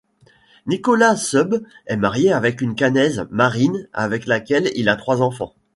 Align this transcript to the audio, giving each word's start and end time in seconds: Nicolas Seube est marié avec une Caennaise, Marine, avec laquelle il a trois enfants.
Nicolas 0.65 1.15
Seube 1.15 1.61
est 1.85 1.95
marié 1.95 2.33
avec 2.33 2.61
une 2.61 2.73
Caennaise, 2.73 3.27
Marine, 3.29 3.87
avec 3.93 4.25
laquelle 4.25 4.71
il 4.73 4.89
a 4.89 4.95
trois 4.95 5.21
enfants. 5.21 5.53